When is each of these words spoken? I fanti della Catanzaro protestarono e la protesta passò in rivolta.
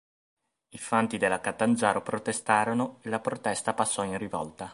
I 0.69 0.79
fanti 0.79 1.19
della 1.19 1.39
Catanzaro 1.39 2.01
protestarono 2.01 2.97
e 3.01 3.09
la 3.09 3.19
protesta 3.19 3.75
passò 3.75 4.03
in 4.03 4.17
rivolta. 4.17 4.67